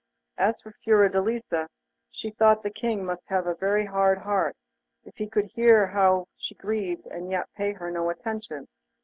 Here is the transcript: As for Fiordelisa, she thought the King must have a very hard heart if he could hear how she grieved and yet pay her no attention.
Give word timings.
As 0.39 0.59
for 0.61 0.71
Fiordelisa, 0.83 1.67
she 2.09 2.31
thought 2.31 2.63
the 2.63 2.71
King 2.71 3.05
must 3.05 3.21
have 3.27 3.45
a 3.45 3.53
very 3.53 3.85
hard 3.85 4.17
heart 4.17 4.55
if 5.03 5.15
he 5.17 5.29
could 5.29 5.45
hear 5.53 5.85
how 5.85 6.25
she 6.39 6.55
grieved 6.55 7.05
and 7.05 7.29
yet 7.29 7.47
pay 7.55 7.73
her 7.73 7.91
no 7.91 8.09
attention. 8.09 8.67